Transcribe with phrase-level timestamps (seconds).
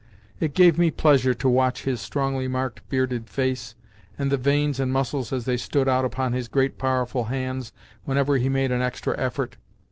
[0.39, 3.75] It gave me pleasure to watch his strongly marked, bearded face,
[4.17, 7.71] and the veins and muscles as they stood out upon his great powerful hands
[8.05, 9.57] whenever he made an extra effort.